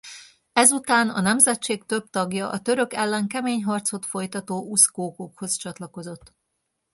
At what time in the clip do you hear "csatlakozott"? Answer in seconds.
5.55-6.33